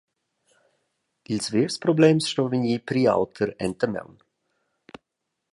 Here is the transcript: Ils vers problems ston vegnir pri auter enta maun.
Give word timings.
Ils 1.33 1.47
vers 1.53 1.75
problems 1.85 2.25
ston 2.31 2.49
vegnir 2.53 2.81
pri 2.89 3.03
auter 3.15 3.55
enta 3.67 3.87
maun. 3.93 4.15